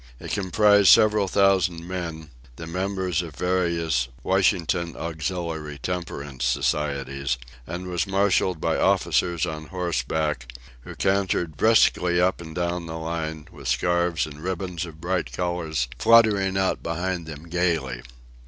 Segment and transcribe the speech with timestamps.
[0.19, 8.07] It comprised several thousand men; the members of various 'Washington Auxiliary Temperance Societies;' and was
[8.07, 14.25] marshalled by officers on horseback, who cantered briskly up and down the line, with scarves
[14.25, 18.01] and ribbons of bright colours fluttering out behind them gaily.